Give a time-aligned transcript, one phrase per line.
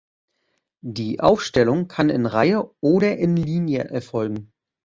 [0.81, 4.51] Die Aufstellung kann in Reihe oder in Linie erfolgen.